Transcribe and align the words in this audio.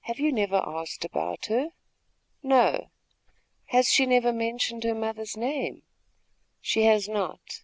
"Have 0.00 0.18
you 0.18 0.32
never 0.32 0.56
asked 0.66 1.04
about 1.04 1.46
her?" 1.46 1.70
"No." 2.42 2.90
"Has 3.66 3.86
she 3.88 4.06
never 4.06 4.32
mentioned 4.32 4.82
her 4.82 4.92
mother's 4.92 5.36
name?" 5.36 5.82
"She 6.60 6.82
has 6.82 7.08
not." 7.08 7.62